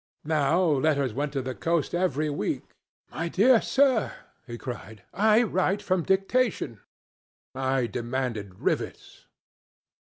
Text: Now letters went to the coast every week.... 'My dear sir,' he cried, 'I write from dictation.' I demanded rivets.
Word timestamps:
Now 0.25 0.63
letters 0.63 1.13
went 1.13 1.31
to 1.33 1.43
the 1.43 1.53
coast 1.53 1.93
every 1.93 2.27
week.... 2.27 2.63
'My 3.11 3.29
dear 3.29 3.61
sir,' 3.61 4.11
he 4.47 4.57
cried, 4.57 5.03
'I 5.13 5.43
write 5.43 5.83
from 5.83 6.01
dictation.' 6.01 6.79
I 7.53 7.85
demanded 7.85 8.55
rivets. 8.57 9.27